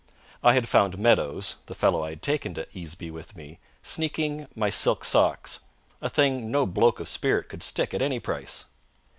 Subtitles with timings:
[0.41, 4.71] I had found Meadowes, the fellow I had taken to Easeby with me, sneaking my
[4.71, 5.59] silk socks,
[6.01, 8.65] a thing no bloke of spirit could stick at any price.